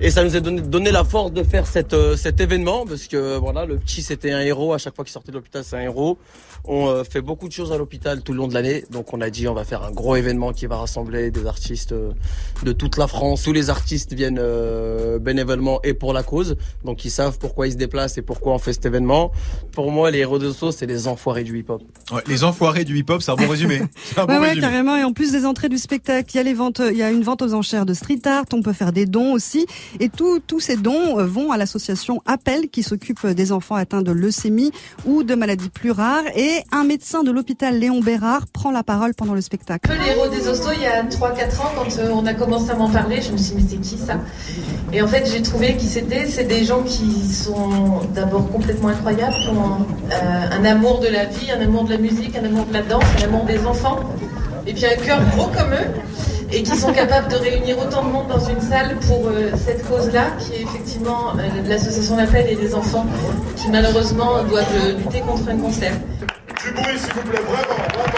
[0.00, 3.66] Et ça nous a donné, la force de faire euh, cet événement parce que voilà,
[3.66, 4.72] le petit c'était un héros.
[4.72, 6.18] À chaque fois qu'il sortait de l'hôpital, c'est un héros.
[6.64, 8.84] On euh, fait beaucoup de choses à l'hôpital tout le long de l'année.
[8.90, 11.94] Donc on a dit on va faire un gros événement qui va rassembler des artistes
[11.94, 13.42] de toute la France.
[13.42, 14.40] Tous les artistes viennent
[14.76, 16.56] euh, bénévolement et pour la cause.
[16.84, 19.32] Donc ils savent pourquoi ils se déplacent et pourquoi on fait cet événement.
[19.72, 21.82] Pour moi, les héros de sauce, c'est les enfoirés du hip-hop.
[22.12, 23.82] Ouais, Les enfoirés du hip-hop, c'est un bon résumé.
[24.04, 24.60] C'est un bon Ouais, ouais, résumé.
[24.66, 24.96] carrément.
[24.96, 27.10] Et en plus des entrées du spectacle, il y a les ventes, il y a
[27.10, 28.44] une vente aux enchères de street art.
[28.52, 29.66] On peut faire des dons aussi.
[30.00, 34.02] Et tous tous ces dons euh, vont à l'association Appel qui s'occupe des enfants atteints
[34.02, 34.70] de leucémie
[35.06, 36.24] ou de maladies plus rares.
[36.36, 39.88] Et un médecin de l'hôpital Léon Bérard prend la parole pendant le spectacle.
[39.90, 42.70] peu les héros des hostos il y a 3-4 ans quand euh, on a commencé
[42.70, 44.20] à m'en parler je me suis dit mais c'est qui ça?
[44.92, 46.26] Et en fait j'ai trouvé qui c'était.
[46.26, 51.24] C'est des gens qui sont d'abord complètement incroyables qui ont euh, un amour de la
[51.26, 54.00] vie un amour de la musique un amour de la danse un amour des enfants.
[54.66, 56.00] Et puis un cœur gros comme eux.
[56.52, 59.84] Et qui sont capables de réunir autant de monde dans une salle pour euh, cette
[59.88, 63.04] cause-là, qui est effectivement euh, l'association d'appel et des enfants
[63.56, 65.92] qui malheureusement doivent lutter contre un cancer.
[66.62, 68.15] Du bruit, s'il vous plaît, vraiment,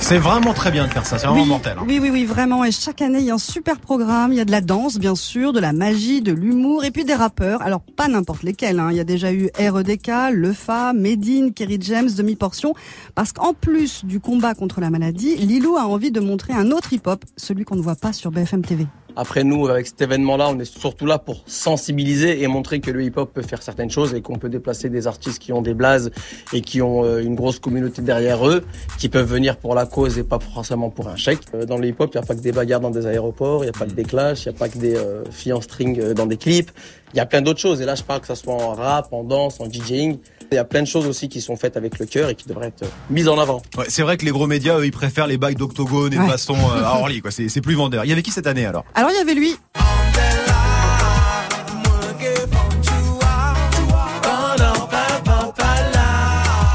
[0.00, 1.18] C'est vraiment très bien de faire ça.
[1.18, 1.76] C'est vraiment oui, mortel.
[1.78, 1.84] hein.
[1.86, 2.64] Oui, oui, oui, vraiment.
[2.64, 4.32] Et chaque année, il y a un super programme.
[4.32, 7.04] Il y a de la danse, bien sûr, de la magie, de l'humour, et puis
[7.04, 7.60] des rappeurs.
[7.62, 8.78] Alors, pas n'importe lesquels.
[8.80, 8.88] Hein.
[8.90, 12.74] Il y a déjà eu REDK, Lefa, Medine, Kerry James, Demi-Portion.
[13.14, 16.92] Parce qu'en plus du combat contre la maladie, Lilou a envie de montrer un autre
[16.92, 18.86] hip-hop, celui qu'on ne voit pas sur BFM TV.
[19.20, 23.02] Après nous, avec cet événement-là, on est surtout là pour sensibiliser et montrer que le
[23.02, 26.12] hip-hop peut faire certaines choses et qu'on peut déplacer des artistes qui ont des blazes
[26.52, 28.62] et qui ont euh, une grosse communauté derrière eux,
[28.96, 31.40] qui peuvent venir pour la cause et pas forcément pour un chèque.
[31.52, 33.66] Euh, Dans le hip-hop, il n'y a pas que des bagarres dans des aéroports, il
[33.66, 35.60] n'y a pas que des clashs, il n'y a pas que des euh, filles en
[35.60, 36.70] string euh, dans des clips.
[37.14, 37.80] Il y a plein d'autres choses.
[37.80, 40.18] Et là, je parle que ça soit en rap, en danse, en DJing.
[40.50, 42.46] Il y a plein de choses aussi qui sont faites avec le cœur et qui
[42.48, 43.60] devraient être mises en avant.
[43.76, 46.26] Ouais, c'est vrai que les gros médias, eux, ils préfèrent les bagues d'octogone et de
[46.26, 47.20] baston euh, à Orly.
[47.20, 47.30] quoi.
[47.30, 48.04] C'est c'est plus vendeur.
[48.04, 48.84] Il y avait qui cette année alors?
[48.94, 49.54] Alors, il y avait lui.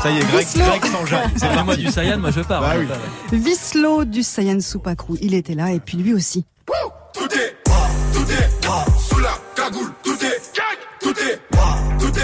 [0.01, 0.45] Ça y est, Greg.
[0.55, 1.29] Greg s'enjaille.
[1.37, 2.59] C'est Ah, moi du Saiyan, moi je pars.
[2.61, 2.85] Bah hein,
[3.31, 3.39] oui.
[3.39, 5.17] Vislo du Saiyan Supakru.
[5.21, 6.45] Il était là, et puis lui aussi.
[7.13, 7.55] Tout est,
[8.13, 8.49] tout est,
[8.99, 9.91] sous la cagoule,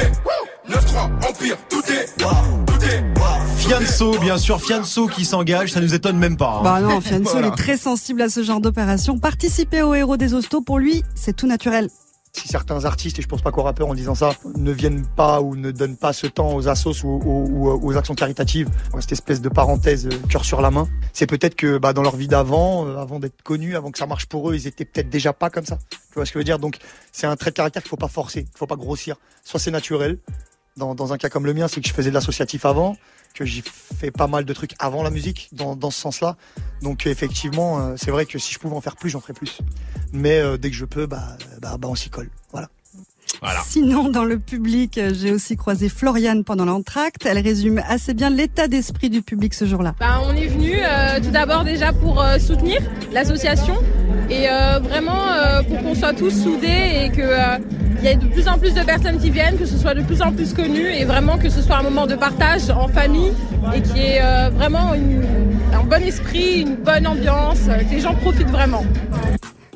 [0.02, 3.04] est, 9-3, Empire, tout est, tout est,
[3.58, 6.58] Fianso, bien sûr, Fianso qui s'engage, ça nous étonne même pas.
[6.60, 6.64] hein.
[6.64, 7.48] Bah non, Fianso, Voilà.
[7.48, 9.18] il est très sensible à ce genre d'opération.
[9.20, 11.90] Participer au héros des hostos, pour lui, c'est tout naturel.
[12.32, 15.42] Si certains artistes, et je pense pas qu'aux rappeurs en disant ça, ne viennent pas
[15.42, 19.50] ou ne donnent pas ce temps aux assos ou, aux actions caritatives, cette espèce de
[19.50, 22.98] parenthèse euh, cœur sur la main, c'est peut-être que bah, dans leur vie d'avant, euh,
[22.98, 25.66] avant d'être connus, avant que ça marche pour eux, ils étaient peut-être déjà pas comme
[25.66, 25.80] ça.
[25.90, 26.60] Tu vois ce que je veux dire?
[26.60, 26.78] Donc
[27.12, 29.16] c'est un trait de caractère qu'il faut pas forcer, qu'il faut pas grossir.
[29.44, 30.18] Soit c'est naturel.
[30.78, 32.96] Dans, dans un cas comme le mien, c'est que je faisais de l'associatif avant,
[33.34, 36.38] que j'ai fait pas mal de trucs avant la musique, dans, dans ce sens-là.
[36.82, 39.60] Donc effectivement, euh, c'est vrai que si je pouvais en faire plus, j'en ferais plus.
[40.14, 42.30] Mais euh, dès que je peux, bah, bah, bah on s'y colle.
[42.52, 42.70] Voilà.
[43.42, 43.62] Voilà.
[43.66, 47.26] Sinon, dans le public, euh, j'ai aussi croisé Floriane pendant l'entracte.
[47.26, 49.96] Elle résume assez bien l'état d'esprit du public ce jour-là.
[50.00, 52.82] Ben, on est venu euh, tout d'abord déjà pour euh, soutenir
[53.14, 53.76] l'association
[54.30, 57.58] et euh, vraiment euh, pour qu'on soit tous soudés et que euh,
[58.02, 60.02] il y ait de plus en plus de personnes qui viennent, que ce soit de
[60.02, 63.34] plus en plus connu et vraiment que ce soit un moment de partage en famille
[63.76, 68.50] et qui est euh, vraiment un bon esprit, une bonne ambiance, que les gens profitent
[68.50, 68.84] vraiment.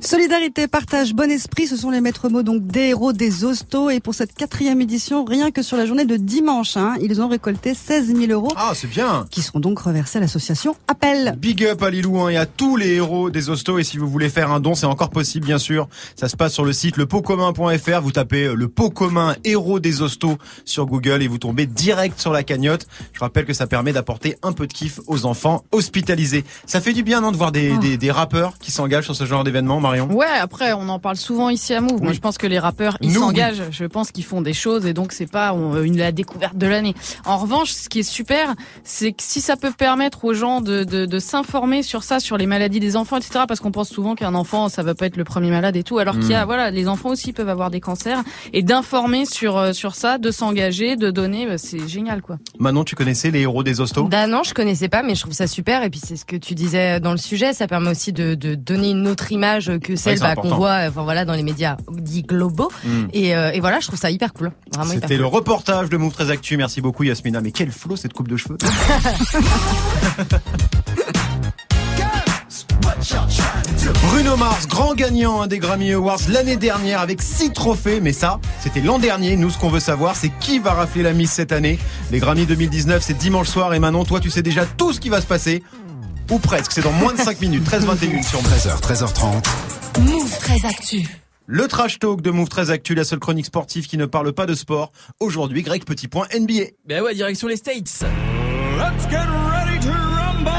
[0.06, 3.90] Solidarité, partage, bon esprit, ce sont les maîtres mots donc des héros des hostos.
[3.90, 7.30] Et pour cette quatrième édition, rien que sur la journée de dimanche, hein, ils ont
[7.30, 8.52] récolté 16 000 euros.
[8.58, 9.26] Ah, c'est bien.
[9.32, 11.36] Qui seront donc reversés à l'association Appel.
[11.38, 13.80] Big up à Lilou hein, et à tous les héros des hostos.
[13.80, 15.88] Et si vous voulez faire un don, c'est encore possible, bien sûr.
[16.18, 18.02] Ça se passe sur le site lepotcommun.fr.
[18.02, 20.36] Vous tapez euh, le pot commun héros des hostos
[20.66, 22.88] sur Google et vous tombez direct sur la cagnotte.
[23.14, 26.44] Je rappelle que ça permet d'apporter un peu de kiff aux enfants hospitalisés.
[26.66, 27.78] Ça fait du bien, non, de voir des, Ah.
[27.78, 31.16] des, des rappeurs qui s'engagent sur ce genre d'événement, Marion Ouais, après, on en parle
[31.18, 32.02] souvent ici à Move.
[32.02, 33.64] Moi, je pense que les rappeurs, ils s'engagent.
[33.72, 36.68] Je pense qu'ils font des choses et donc c'est pas on- une la découverte de
[36.68, 36.94] l'année.
[37.26, 38.54] En revanche, ce qui est super,
[38.84, 42.38] c'est que si ça peut permettre aux gens de, de, de s'informer sur ça, sur
[42.38, 43.42] les maladies des enfants, etc.
[43.48, 45.98] Parce qu'on pense souvent qu'un enfant, ça va pas être le premier malade et tout,
[46.00, 46.46] alors qu'il y a, Mm.
[46.46, 48.22] voilà, les enfants aussi peuvent avoir des cancers
[48.54, 52.38] et d'informer sur euh, sur ça, de s'engager, de donner, bah, c'est génial, quoi.
[52.60, 55.34] Manon, tu connaissais les héros des hostos Bah non, je connaissais pas, mais je trouve
[55.34, 55.84] ça super.
[55.84, 58.56] Et puis c'est ce que tu disais dans le sujet, ça permet aussi de, de
[58.56, 62.24] donner une autre image que celle bah, qu'on voit, enfin voilà, dans les médias dits
[62.24, 62.72] globaux.
[62.84, 63.06] Mm.
[63.14, 65.22] Et, euh, et voilà, je trouve ça hyper cool, vraiment hyper C'était cool.
[65.22, 66.58] le reportage de Move 13 Actu.
[66.58, 67.42] Merci beaucoup Yasmina.
[67.42, 68.58] Mais quel flow cette coupe de cheveux.
[74.04, 78.00] Bruno Mars, grand gagnant hein, des Grammy Awards l'année dernière avec six trophées.
[78.00, 79.36] Mais ça, c'était l'an dernier.
[79.36, 81.80] Nous, ce qu'on veut savoir, c'est qui va rafler la mise cette année.
[82.12, 83.74] Les Grammy 2019, c'est dimanche soir.
[83.74, 85.64] Et Manon, toi, tu sais déjà tout ce qui va se passer.
[86.32, 86.72] Ou presque.
[86.72, 87.68] C'est dans moins de 5 minutes.
[87.68, 89.44] 13h21 sur 13h, 13h30.
[90.02, 91.08] Move très actu.
[91.46, 94.46] Le trash talk de Move 13 Actu, la seule chronique sportive qui ne parle pas
[94.46, 94.92] de sport.
[95.20, 96.72] Aujourd'hui, Greg Petit Point NBA.
[96.86, 98.04] Ben ouais, direction les States.
[98.78, 100.52] Let's get ready to rumble.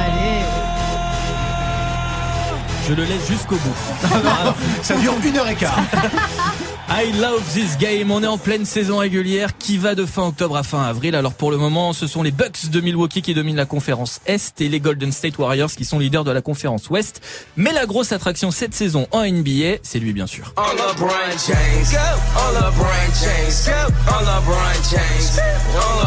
[2.87, 3.77] Je le laisse jusqu'au bout.
[4.83, 5.79] Ça dure une heure et quart.
[6.97, 8.13] I love this game.
[8.13, 11.17] On est en pleine saison régulière qui va de fin octobre à fin avril?
[11.17, 14.61] Alors pour le moment, ce sont les Bucks de Milwaukee qui dominent la conférence Est
[14.61, 17.21] et les Golden State Warriors qui sont leaders de la conférence Ouest.
[17.57, 20.55] Mais la grosse attraction cette saison en NBA, c'est lui bien sûr.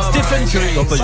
[0.09, 0.73] Stephen Curry.
[0.73, 1.03] Non, pas tout.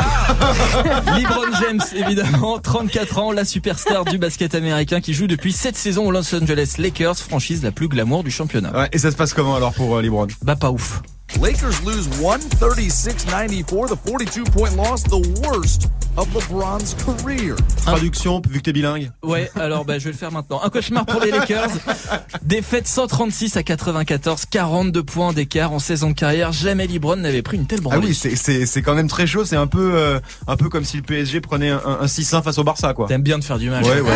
[1.18, 6.08] LeBron James, évidemment, 34 ans, la superstar du basket américain qui joue depuis cette saison
[6.08, 8.72] aux Los Angeles Lakers, franchise la plus glamour du championnat.
[8.72, 9.73] Ouais, et ça se passe comment alors?
[9.76, 11.02] Pour euh, LeBron Bah pas ouf.
[11.42, 17.56] Lakers lose 136-94, the 42-point loss, the worst of LeBron's career.
[17.84, 19.10] Traduction, vu que t'es bilingue.
[19.24, 20.62] Ouais, alors bah je vais le faire maintenant.
[20.64, 21.70] Un cauchemar pour les Lakers.
[22.44, 26.52] Défaite 136 à 94, 42 points d'écart en 16 ans de carrière.
[26.52, 28.08] Jamais LeBron n'avait pris une telle Ah branlée.
[28.10, 29.44] oui, c'est c'est c'est quand même très chaud.
[29.44, 32.60] C'est un peu euh, un peu comme si le PSG prenait un, un 6-1 face
[32.60, 33.08] au Barça, quoi.
[33.08, 33.84] T'aimes bien de faire du mal.
[33.84, 34.12] Ouais, ouais,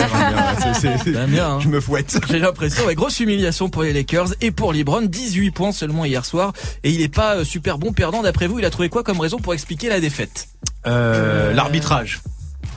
[0.82, 1.27] j'aime bien.
[1.27, 1.49] Bien.
[1.53, 1.60] hein.
[1.62, 2.19] Je me fouette.
[2.30, 6.23] J'ai l'impression, ouais, grosse humiliation pour les Lakers et pour LeBron, 18 points seulement hier
[6.25, 6.53] soir.
[6.84, 8.60] Et il est pas euh, super bon perdant d'après vous.
[8.60, 10.48] Il a trouvé quoi comme raison pour expliquer la défaite?
[10.86, 12.22] Euh, L'arbitrage.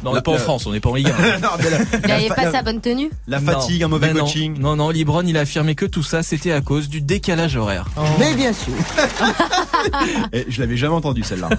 [0.03, 1.39] Non, on n'est pas en France, on n'est pas en Ligue 1.
[1.41, 3.89] Non, mais la- Il la avait fa- pas la- sa bonne tenue La fatigue, un
[3.89, 4.25] mauvais Ben non.
[4.25, 4.59] coaching.
[4.59, 7.85] Non, non, LeBron, il a affirmé que tout ça, c'était à cause du décalage horaire.
[8.19, 8.73] Mais bien sûr.
[10.33, 11.49] Et je l'avais jamais entendu celle-là.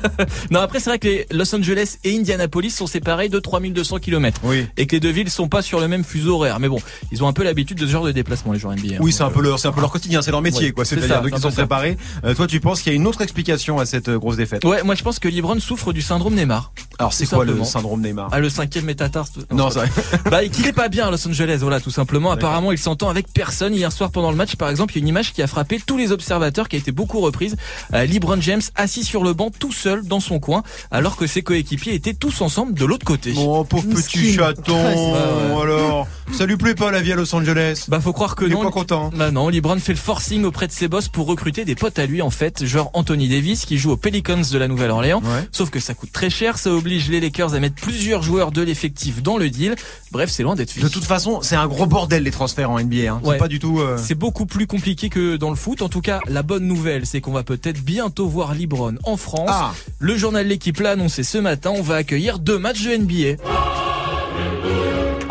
[0.51, 4.41] Non, après, c'est vrai que les Los Angeles et Indianapolis sont séparés de 3200 km.
[4.43, 4.65] Oui.
[4.77, 6.59] Et que les deux villes sont pas sur le même fuseau horaire.
[6.59, 6.79] Mais bon,
[7.11, 8.95] ils ont un peu l'habitude de ce genre de déplacement, les joueurs NBA.
[8.95, 8.97] hein.
[8.99, 10.85] Oui, c'est un peu leur, c'est un peu leur quotidien, c'est leur métier, Ouais, quoi.
[10.85, 11.97] c'est C'est-à-dire ça, donc c'est un ils sont préparés.
[12.25, 14.63] Euh, toi, tu penses qu'il y a une autre explication à cette euh, grosse défaite?
[14.65, 16.71] Ouais, moi je pense que LeBron souffre du syndrome Neymar.
[17.01, 19.31] Alors, c'est quoi le syndrome Neymar Ah, le cinquième métatarse.
[19.51, 19.85] Non, ça.
[20.29, 22.29] bah, qu'il est pas bien à Los Angeles, voilà, tout simplement.
[22.31, 23.73] Apparemment, il s'entend avec personne.
[23.73, 25.79] Hier soir, pendant le match, par exemple, il y a une image qui a frappé
[25.83, 27.55] tous les observateurs, qui a été beaucoup reprise.
[27.95, 30.61] Euh, LeBron James assis sur le banc, tout seul, dans son coin,
[30.91, 33.33] alors que ses coéquipiers étaient tous ensemble de l'autre côté.
[33.37, 34.75] Oh, pauvre petit chaton.
[34.75, 35.61] Ouais.
[35.63, 38.51] Alors, ça lui plaît pas la vie à Los Angeles Bah faut croire que Il
[38.51, 38.63] est non.
[38.63, 39.09] pas content.
[39.15, 42.05] Bah non, LeBron fait le forcing auprès de ses boss pour recruter des potes à
[42.05, 45.21] lui en fait, genre Anthony Davis qui joue aux Pelicans de la Nouvelle-Orléans.
[45.23, 45.47] Ouais.
[45.51, 48.61] Sauf que ça coûte très cher, ça oblige les Lakers à mettre plusieurs joueurs de
[48.61, 49.75] l'effectif dans le deal.
[50.11, 50.89] Bref, c'est loin d'être De fini.
[50.91, 53.11] toute façon, c'est un gros bordel les transferts en NBA.
[53.13, 53.21] Hein.
[53.23, 53.35] Ouais.
[53.35, 53.79] C'est pas du tout.
[53.79, 55.81] euh, C'est beaucoup plus compliqué que dans le foot.
[55.81, 59.49] En tout cas, la bonne nouvelle, c'est qu'on va peut-être bientôt voir LeBron en France.
[59.51, 59.73] Ah.
[59.99, 61.71] Le journal L'équipe l'a annoncé ce matin.
[61.75, 63.90] On va accueillir deux matchs de NBA.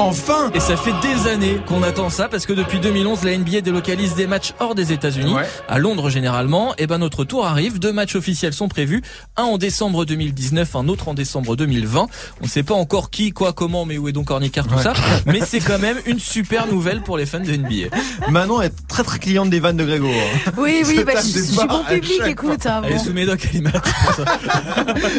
[0.01, 3.61] Enfin Et ça fait des années qu'on attend ça parce que depuis 2011, la NBA
[3.61, 5.47] délocalise des matchs hors des États-Unis, Ouais.
[5.69, 6.75] à Londres généralement.
[6.79, 7.79] Et ben notre tour arrive.
[7.79, 9.03] Deux matchs officiels sont prévus,
[9.37, 12.07] un en décembre 2019, un autre en décembre 2020.
[12.41, 14.83] On ne sait pas encore qui, quoi, comment, mais où est donc Ornicard, tout Ouais.
[14.83, 14.95] ça.
[15.27, 17.95] Mais c'est quand même une super nouvelle pour les fans de NBA.
[18.31, 20.09] Manon est très très cliente des vannes de Grégo.
[20.09, 20.53] hein.
[20.57, 22.65] Oui, oui, bah, je, je suis bon public, écoute.
[22.67, 23.05] hein, Elle est bon.
[23.05, 23.83] sous médoc, elle est malade.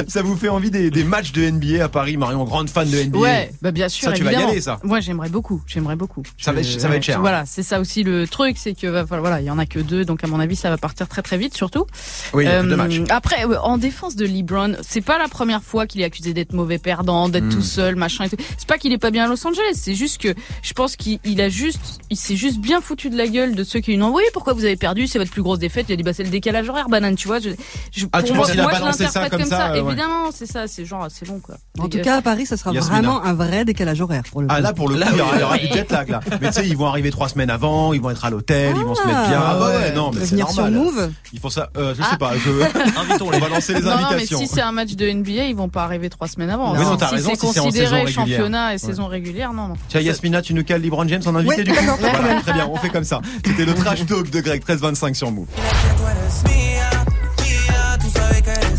[0.08, 2.98] Ça vous fait envie des, des matchs de NBA à Paris, Marion, grande fan de
[3.04, 3.17] NBA.
[3.20, 4.71] Ouais, bah bien sûr, Ça, tu vas y aller, ça.
[4.84, 6.24] Moi, j'aimerais beaucoup, j'aimerais beaucoup.
[6.38, 7.22] Ça va être- Je- ça va être cher, hein.
[7.22, 9.80] Voilà, c'est ça aussi le truc, c'est que va- voilà, il y en a que
[9.80, 11.86] deux, donc à mon avis, ça va partir très très vite, surtout.
[12.34, 13.02] Oui, deux Euh, matchs.
[13.10, 16.54] Après, ouais, en défense de LeBron, c'est pas la première fois qu'il est accusé d'être
[16.54, 17.50] mauvais perdant, d'être Hmm.
[17.50, 18.38] tout seul, machin et tout.
[18.58, 21.20] C'est pas qu'il est pas bien à Los Angeles, c'est juste que je pense qu'il
[21.24, 21.80] il a juste,
[22.10, 24.24] il s'est juste bien foutu de la gueule de ceux qui lui ont dit oui,
[24.34, 25.86] pourquoi vous avez perdu, c'est votre plus grosse défaite.
[25.90, 27.40] Il a dit bah c'est le décalage horaire, banane, tu vois.
[27.40, 27.50] Je,
[27.92, 29.92] je, Ah, tu moi, penses qu'il a balancé ça l'interprète comme ça, euh, ouais.
[29.92, 31.56] Évidemment, c'est ça, c'est genre, c'est bon quoi.
[31.80, 33.02] En tout cas, à Paris, ça sera Yasmina.
[33.02, 34.48] vraiment un vrai décalage horaire pour le.
[34.63, 36.19] Ah là pour le coup, Là, il y aura, du jet lag là.
[36.41, 38.84] Mais tu sais, ils vont arriver trois semaines avant, ils vont être à l'hôtel, ils
[38.84, 39.41] vont se mettre bien.
[39.43, 40.80] Ah bah ouais, non, mais c'est venir sur normal.
[40.82, 41.12] Move.
[41.34, 41.69] Ils font ça.
[41.78, 42.10] Euh, je Ah.
[42.12, 42.32] sais pas.
[42.38, 42.50] Je...
[43.00, 43.38] Invitons-les.
[43.38, 44.39] On va lancer les Non, non, mais invitations.
[44.39, 46.74] si c'est un match de NBA, ils vont pas arriver trois semaines avant.
[46.74, 48.13] Oui, non, Si- t'as si raison, c'est si c'est en considéré saison régulière.
[48.38, 48.78] championnat et Ouais.
[48.78, 49.74] saison régulière, non, non.
[49.89, 52.41] Tiens, Yasmina, tu nous cales LeBron James en invité Ouais, du coup Voilà.
[52.41, 53.21] Très bien, on fait comme ça.
[53.45, 55.47] C'était le trash talk de Greg 1325 sur Move.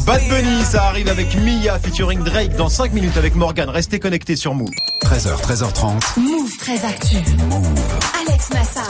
[0.07, 3.69] Bad Bunny, ça arrive avec Mia featuring Drake dans 5 minutes avec Morgan.
[3.71, 4.71] Restez connectés sur Move.
[5.13, 6.19] 13h, 13h30.
[6.21, 7.17] Move très actu.
[8.27, 8.89] Alex Nassar.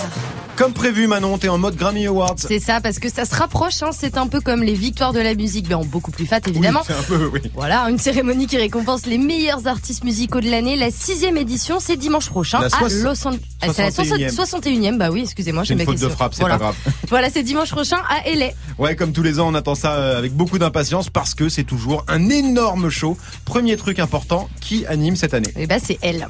[0.57, 2.37] Comme prévu, Manon, t'es en mode Grammy Awards.
[2.37, 5.19] C'est ça, parce que ça se rapproche, hein, c'est un peu comme les victoires de
[5.19, 6.81] la musique, mais en beaucoup plus fat évidemment.
[6.89, 7.41] Oui, c'est un peu, oui.
[7.55, 10.77] Voilà, une cérémonie qui récompense les meilleurs artistes musicaux de l'année.
[10.77, 13.41] La sixième édition, c'est dimanche prochain La à soix- Los Angeles.
[13.63, 14.35] Ah, c'est la 61e.
[14.35, 16.59] 61e, bah oui, excusez-moi, C'est j'ai une faute de frappe, c'est voilà.
[16.59, 16.77] pas grave.
[17.09, 18.51] Voilà, c'est dimanche prochain à LA.
[18.79, 21.65] Ouais, comme tous les ans, on attend ça euh, avec beaucoup d'impatience parce que c'est
[21.65, 23.17] toujours un énorme show.
[23.45, 26.27] Premier truc important, qui anime cette année Et bah c'est elle.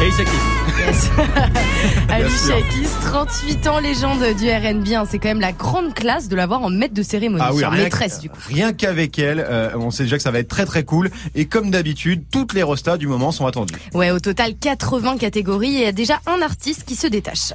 [0.00, 0.59] Alicia Keys.
[0.80, 1.10] Yes.
[2.08, 2.68] Alicia sûr.
[2.68, 4.88] Keys, 38 ans, légende du R&B.
[4.94, 5.04] hein.
[5.08, 7.42] C'est quand même la grande classe de l'avoir en maître de cérémonie.
[7.46, 8.38] Ah oui, maîtresse du coup.
[8.48, 11.10] Rien qu'avec elle, euh, on sait déjà que ça va être très très cool.
[11.34, 13.74] Et comme d'habitude, toutes les restas du moment sont attendues.
[13.94, 17.52] Ouais, au total 80 catégories et il y a déjà un artiste qui se détache.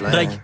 [0.00, 0.40] Drake.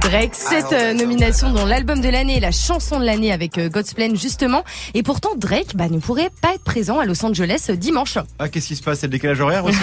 [0.00, 3.68] Drake, cette euh, nomination dans l'album de l'année et la chanson de l'année avec euh,
[3.68, 4.62] God's Plan justement.
[4.94, 8.18] Et pourtant Drake bah, ne pourrait pas être présent à Los Angeles euh, dimanche.
[8.38, 8.98] Ah, qu'est-ce qui se passe?
[9.00, 9.78] C'est le décalage horaire aussi?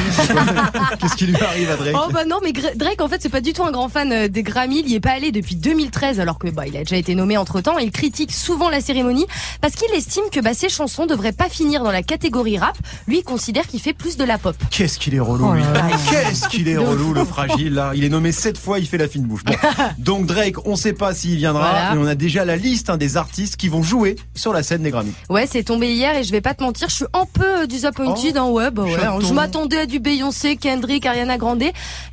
[0.99, 1.95] Qu'est-ce qui lui arrive à Drake?
[1.95, 4.27] Oh bah non mais Drake en fait c'est pas du tout un grand fan euh,
[4.27, 6.97] des Grammy, il y est pas allé depuis 2013 alors que bah il a déjà
[6.97, 7.77] été nommé entre temps.
[7.77, 9.25] Il critique souvent la cérémonie
[9.61, 12.77] parce qu'il estime que bah ses chansons devraient pas finir dans la catégorie rap.
[13.07, 14.55] Lui il considère qu'il fait plus de la pop.
[14.69, 15.61] Qu'est-ce qu'il est relou, Oh lui.
[15.61, 15.87] là.
[16.09, 17.91] Qu'est-ce qu'il est relou, le fragile, là.
[17.95, 19.43] Il est nommé sept fois, il fait la fine bouche.
[19.45, 19.53] Bon.
[19.97, 21.95] Donc, Drake, on sait pas s'il viendra, Voilà.
[21.95, 24.83] mais on a déjà la liste hein, des artistes qui vont jouer sur la scène
[24.83, 25.11] des Grammy.
[25.29, 27.65] Ouais, c'est tombé hier et je vais pas te mentir, je suis un peu euh,
[27.67, 28.79] disappointed Oh, en web.
[28.79, 29.19] Ouais, chaton.
[29.21, 31.59] je m'attendais à du Beyoncé, Kendrick, Ariana Grande.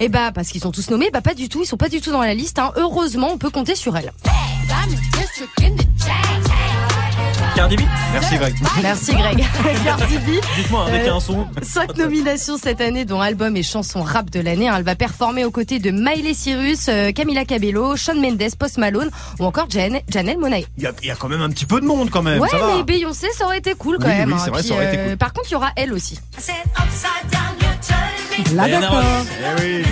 [0.00, 2.00] Et bah parce qu'ils sont tous nommés, bah pas du tout, ils sont pas du
[2.00, 2.58] tout dans la liste.
[2.58, 2.72] Hein.
[2.76, 4.12] Heureusement, on peut compter sur elle.
[7.56, 7.80] Cardi B.
[8.12, 8.54] Merci, Greg.
[8.82, 9.38] Merci Greg.
[9.84, 10.30] Cardi B.
[10.56, 11.46] Dites-moi, avec Euh, un son.
[11.62, 14.70] Cinq nominations cette année, dont album et chanson rap de l'année.
[14.74, 19.10] Elle va performer aux côtés de Miley Cyrus, euh, Camila Cabello, Shawn Mendes, Post Malone
[19.40, 20.64] ou encore Jan Janelle Monae.
[20.76, 22.40] Il y, y a quand même un petit peu de monde, quand même.
[22.40, 22.76] Ouais, ça va.
[22.76, 24.28] mais Beyoncé, ça aurait été cool quand Oui, même.
[24.28, 24.42] oui, hein.
[24.44, 25.16] c'est vrai, Puis, ça aurait été euh, cool.
[25.16, 26.20] Par contre, il y aura elle aussi.
[28.44, 28.88] Diana.
[28.90, 29.26] Ross.
[29.40, 29.82] Eh oui.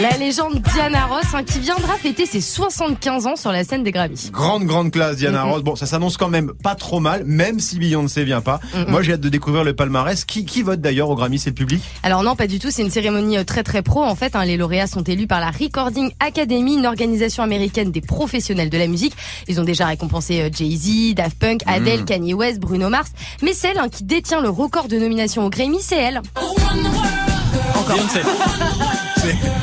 [0.00, 3.90] La légende Diana Ross, hein, qui viendra fêter ses 75 ans sur la scène des
[3.90, 4.30] Grammys.
[4.30, 5.42] Grande, grande classe, Diana.
[5.44, 5.62] Ross.
[5.62, 8.60] Bon, ça s'annonce quand même pas trop mal, même si Beyoncé vient pas.
[8.88, 10.24] Moi, j'ai hâte de découvrir le palmarès.
[10.24, 11.82] Qui, qui vote d'ailleurs au Grammy C'est le public?
[12.02, 12.68] Alors non, pas du tout.
[12.70, 14.02] C'est une cérémonie euh, très très pro.
[14.02, 18.00] En fait, hein, les lauréats sont élus par la Recording Academy, une organisation américaine des
[18.00, 19.14] professionnels de la musique.
[19.48, 22.04] Ils ont déjà récompensé euh, Jay-Z, Daft Punk, Adele, Mm.
[22.04, 23.10] Kanye West, Bruno Mars.
[23.42, 26.20] Mais celle hein, qui détient le record de nomination au Grammy, c'est elle.
[27.88, 28.22] Beyoncé.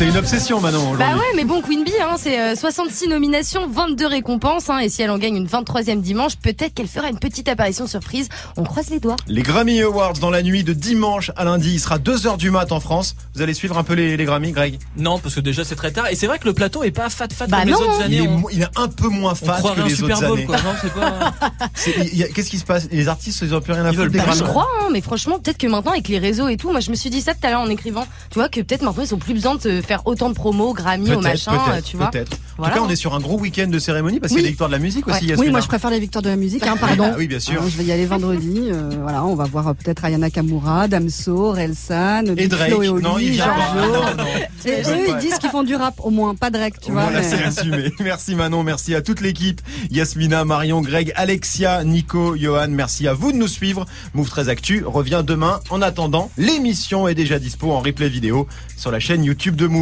[0.00, 0.98] C'est- une obsession, Manon, aujourd'hui.
[0.98, 4.70] Bah ouais, mais bon, Queen Bee, hein, c'est euh, 66 nominations, 22 récompenses.
[4.70, 7.86] Hein, et si elle en gagne une 23e dimanche, peut-être qu'elle fera une petite apparition
[7.86, 8.28] surprise.
[8.56, 9.16] On croise les doigts.
[9.26, 11.72] Les Grammy Awards dans la nuit de dimanche à lundi.
[11.74, 13.14] Il sera 2h du mat en France.
[13.34, 14.78] Vous allez suivre un peu les, les Grammy, Greg?
[14.96, 16.06] Non, parce que déjà c'est très tard.
[16.10, 17.78] Et c'est vrai que le plateau est pas fat fat Bah comme les non.
[17.80, 18.16] autres il années.
[18.24, 20.38] est, on, mo- il est un peu moins fat que un les Super autres Bowl,
[20.38, 20.46] années.
[20.46, 22.88] Non, il a- Qu'est-ce qui se passe?
[22.90, 24.38] Les artistes, ils ont plus rien à foutre des Bah, Grammy.
[24.38, 26.90] je crois, hein, mais franchement, peut-être que maintenant avec les réseaux et tout, moi je
[26.90, 29.14] me suis dit ça tout à l'heure en écrivant, tu vois que peut-être maintenant ils
[29.14, 31.96] ont plus besoin de se faire autant de promos, Grammy, au machin, euh, peut-être, tu
[31.96, 32.10] vois.
[32.12, 32.36] peut-être.
[32.58, 34.46] En tout cas, on est sur un gros week-end de cérémonie parce qu'il y a
[34.46, 35.32] des victoires de la musique aussi.
[35.36, 37.06] Oui, moi je préfère les victoires de la musique, hein, pardon.
[37.12, 37.60] Ah oui, bien sûr.
[37.60, 38.68] Hein, je vais y aller vendredi.
[38.70, 42.70] euh, voilà, on va voir euh, peut-être Ayana Kamura, Damso, Relsan, Et Drake.
[42.70, 43.18] Flo et Oli, Non.
[43.18, 47.02] Et eux, ils disent qu'ils font du rap, au moins pas Drake, tu vois.
[47.04, 47.92] Voilà, mais- c'est assumé.
[48.00, 49.60] Merci Manon, merci à toute l'équipe.
[49.90, 53.86] Yasmina, Marion, Greg, Alexia, Nico, Johan, merci à vous de nous suivre.
[54.14, 55.60] Move 13 Actu revient demain.
[55.70, 59.79] En attendant, l'émission est déjà dispo en replay vidéo sur la chaîne YouTube de Move.